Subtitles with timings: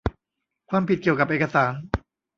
[0.69, 1.75] ความผิดเกี่ยวกับเอกสาร